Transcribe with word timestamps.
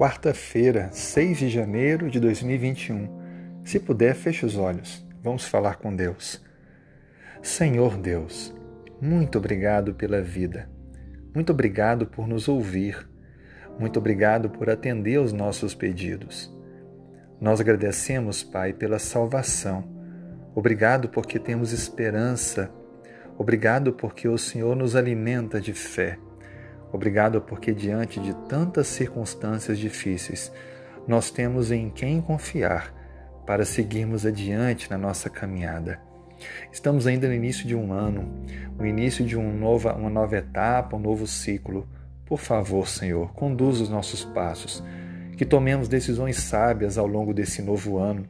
Quarta-feira, 0.00 0.88
6 0.92 1.36
de 1.40 1.50
janeiro 1.50 2.08
de 2.08 2.18
2021. 2.18 3.60
Se 3.62 3.78
puder, 3.78 4.14
feche 4.14 4.46
os 4.46 4.56
olhos. 4.56 5.06
Vamos 5.22 5.44
falar 5.44 5.76
com 5.76 5.94
Deus. 5.94 6.42
Senhor 7.42 7.98
Deus, 7.98 8.50
muito 8.98 9.36
obrigado 9.36 9.92
pela 9.92 10.22
vida. 10.22 10.70
Muito 11.34 11.52
obrigado 11.52 12.06
por 12.06 12.26
nos 12.26 12.48
ouvir. 12.48 13.06
Muito 13.78 13.98
obrigado 13.98 14.48
por 14.48 14.70
atender 14.70 15.16
aos 15.16 15.34
nossos 15.34 15.74
pedidos. 15.74 16.50
Nós 17.38 17.60
agradecemos, 17.60 18.42
Pai, 18.42 18.72
pela 18.72 18.98
salvação. 18.98 19.84
Obrigado 20.54 21.10
porque 21.10 21.38
temos 21.38 21.72
esperança. 21.74 22.72
Obrigado 23.36 23.92
porque 23.92 24.26
o 24.26 24.38
Senhor 24.38 24.74
nos 24.74 24.96
alimenta 24.96 25.60
de 25.60 25.74
fé. 25.74 26.18
Obrigado 26.92 27.40
porque, 27.40 27.72
diante 27.72 28.18
de 28.20 28.34
tantas 28.48 28.88
circunstâncias 28.88 29.78
difíceis, 29.78 30.52
nós 31.06 31.30
temos 31.30 31.70
em 31.70 31.88
quem 31.90 32.20
confiar 32.20 32.92
para 33.46 33.64
seguirmos 33.64 34.26
adiante 34.26 34.90
na 34.90 34.98
nossa 34.98 35.30
caminhada. 35.30 36.00
Estamos 36.72 37.06
ainda 37.06 37.28
no 37.28 37.34
início 37.34 37.66
de 37.66 37.74
um 37.74 37.92
ano, 37.92 38.44
o 38.78 38.84
início 38.84 39.24
de 39.24 39.36
um 39.36 39.52
nova, 39.52 39.94
uma 39.94 40.10
nova 40.10 40.36
etapa, 40.36 40.96
um 40.96 41.00
novo 41.00 41.26
ciclo. 41.26 41.88
Por 42.24 42.38
favor, 42.38 42.88
Senhor, 42.88 43.32
conduza 43.32 43.82
os 43.82 43.88
nossos 43.88 44.24
passos, 44.24 44.82
que 45.36 45.44
tomemos 45.44 45.88
decisões 45.88 46.36
sábias 46.36 46.96
ao 46.96 47.06
longo 47.06 47.34
desse 47.34 47.60
novo 47.62 47.98
ano, 47.98 48.26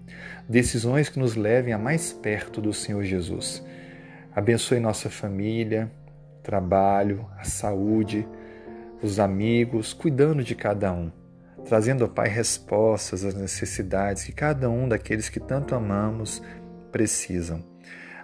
decisões 0.49 1.09
que 1.09 1.19
nos 1.19 1.35
levem 1.35 1.73
a 1.73 1.79
mais 1.79 2.13
perto 2.13 2.61
do 2.61 2.73
Senhor 2.73 3.03
Jesus. 3.05 3.65
Abençoe 4.35 4.81
nossa 4.81 5.11
família, 5.11 5.91
trabalho, 6.43 7.27
a 7.39 7.45
saúde, 7.45 8.27
os 9.03 9.19
amigos, 9.19 9.93
cuidando 9.93 10.45
de 10.45 10.55
cada 10.55 10.93
um, 10.93 11.11
trazendo 11.65 12.05
ao 12.05 12.11
Pai 12.11 12.29
respostas 12.29 13.25
às 13.25 13.35
necessidades 13.35 14.25
que 14.25 14.33
cada 14.33 14.69
um 14.69 14.89
daqueles 14.89 15.29
que 15.29 15.41
tanto 15.41 15.75
amamos 15.75 16.43
precisam. 16.93 17.65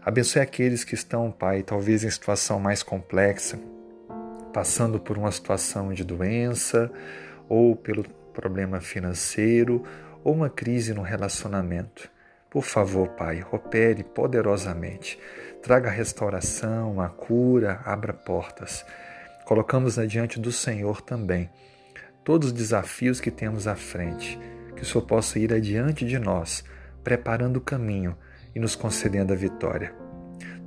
Abençoe 0.04 0.42
aqueles 0.42 0.84
que 0.84 0.94
estão, 0.94 1.30
Pai, 1.30 1.62
talvez 1.62 2.04
em 2.04 2.10
situação 2.10 2.60
mais 2.60 2.82
complexa, 2.82 3.58
passando 4.52 5.00
por 5.00 5.18
uma 5.18 5.32
situação 5.32 5.92
de 5.92 6.04
doença, 6.04 6.90
ou 7.48 7.74
pelo 7.74 8.04
problema 8.32 8.80
financeiro, 8.80 9.82
ou 10.22 10.34
uma 10.34 10.50
crise 10.50 10.92
no 10.92 11.02
relacionamento. 11.02 12.10
Por 12.50 12.62
favor, 12.62 13.08
Pai, 13.10 13.44
opere 13.50 14.04
poderosamente. 14.04 15.18
Traga 15.62 15.88
a 15.88 15.92
restauração, 15.92 17.00
a 17.00 17.08
cura, 17.08 17.80
abra 17.84 18.12
portas 18.12 18.84
colocamos 19.46 19.96
adiante 19.96 20.40
do 20.40 20.50
Senhor 20.50 21.00
também 21.00 21.48
todos 22.24 22.48
os 22.48 22.52
desafios 22.52 23.20
que 23.20 23.30
temos 23.30 23.68
à 23.68 23.76
frente, 23.76 24.36
que 24.74 24.82
o 24.82 24.84
Senhor 24.84 25.06
possa 25.06 25.38
ir 25.38 25.52
adiante 25.54 26.04
de 26.04 26.18
nós, 26.18 26.64
preparando 27.04 27.58
o 27.58 27.60
caminho 27.60 28.18
e 28.52 28.58
nos 28.58 28.74
concedendo 28.74 29.32
a 29.32 29.36
vitória. 29.36 29.94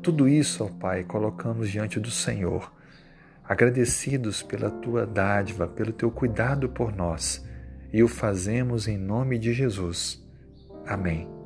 Tudo 0.02 0.26
isso, 0.26 0.64
ó 0.64 0.70
Pai, 0.70 1.04
colocamos 1.04 1.70
diante 1.70 2.00
do 2.00 2.10
Senhor, 2.10 2.72
agradecidos 3.44 4.42
pela 4.42 4.72
tua 4.72 5.06
dádiva, 5.06 5.68
pelo 5.68 5.92
teu 5.92 6.10
cuidado 6.10 6.70
por 6.70 6.96
nós, 6.96 7.46
e 7.92 8.02
o 8.02 8.08
fazemos 8.08 8.88
em 8.88 8.98
nome 8.98 9.38
de 9.38 9.52
Jesus. 9.52 10.26
Amém. 10.88 11.39